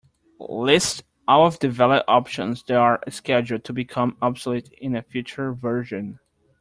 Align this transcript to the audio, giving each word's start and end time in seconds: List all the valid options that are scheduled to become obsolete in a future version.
List 0.49 1.03
all 1.27 1.47
the 1.51 1.69
valid 1.69 2.01
options 2.07 2.63
that 2.63 2.73
are 2.75 2.99
scheduled 3.07 3.63
to 3.65 3.71
become 3.71 4.17
obsolete 4.19 4.67
in 4.81 4.95
a 4.95 5.03
future 5.03 5.53
version. 5.53 6.17